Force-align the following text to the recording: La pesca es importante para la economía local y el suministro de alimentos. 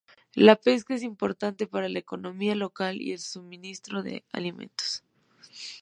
La 0.33 0.55
pesca 0.55 0.95
es 0.95 1.03
importante 1.03 1.67
para 1.67 1.87
la 1.87 1.99
economía 1.99 2.55
local 2.55 2.99
y 2.99 3.11
el 3.11 3.19
suministro 3.19 4.01
de 4.01 4.25
alimentos. 4.31 5.03